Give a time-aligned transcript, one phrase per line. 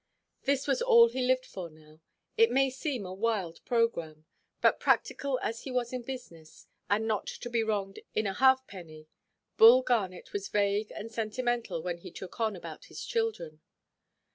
[0.45, 1.99] This was all he lived for now.
[2.35, 4.25] It may seem a wild programme;
[4.59, 9.09] but, practical as he was in business, and not to be wronged of a halfpenny,
[9.57, 13.61] Bull Garnet was vague and sentimental when he "took on" about his children.